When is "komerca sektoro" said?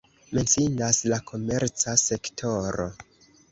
1.33-2.91